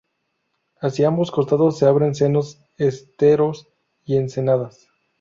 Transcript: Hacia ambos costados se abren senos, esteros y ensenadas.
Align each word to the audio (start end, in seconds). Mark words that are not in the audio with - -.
Hacia 0.79 1.07
ambos 1.09 1.29
costados 1.29 1.77
se 1.77 1.85
abren 1.85 2.15
senos, 2.15 2.65
esteros 2.79 3.67
y 4.03 4.17
ensenadas. 4.17 4.87